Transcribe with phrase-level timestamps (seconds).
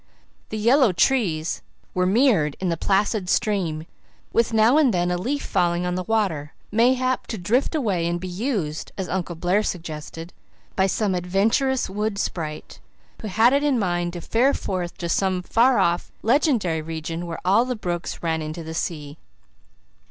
[0.49, 1.61] The yellow trees
[1.93, 3.85] were mirrored in the placid stream,
[4.33, 8.19] with now and then a leaf falling on the water, mayhap to drift away and
[8.19, 10.33] be used, as Uncle Blair suggested,
[10.75, 12.79] by some adventurous wood sprite
[13.21, 17.37] who had it in mind to fare forth to some far off, legendary region where
[17.45, 19.19] all the brooks ran into the sea.